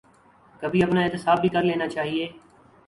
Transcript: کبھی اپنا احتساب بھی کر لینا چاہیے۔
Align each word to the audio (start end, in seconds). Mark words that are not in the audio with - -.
کبھی 0.61 0.83
اپنا 0.83 1.03
احتساب 1.03 1.41
بھی 1.41 1.49
کر 1.49 1.63
لینا 1.63 1.87
چاہیے۔ 1.87 2.27